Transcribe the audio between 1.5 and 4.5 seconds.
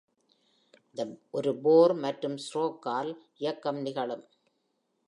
bore மற்றும் stroke-ஆல் இயக்கம் நிகழும்.